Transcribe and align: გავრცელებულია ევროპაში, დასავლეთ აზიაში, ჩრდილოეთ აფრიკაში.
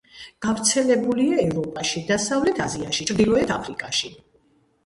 გავრცელებულია 0.43 1.37
ევროპაში, 1.43 2.03
დასავლეთ 2.07 2.63
აზიაში, 2.69 3.07
ჩრდილოეთ 3.13 3.55
აფრიკაში. 3.61 4.15